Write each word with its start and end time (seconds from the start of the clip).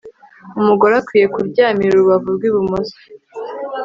umugore 0.59 0.93
akwiye 1.01 1.25
kuryamira 1.33 1.91
urubavu 1.95 2.27
rw'ibumoso 2.37 2.97